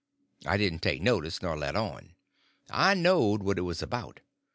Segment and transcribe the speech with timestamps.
[0.47, 2.15] I didn't take notice nor let on.
[2.71, 4.21] I knowed what it was about.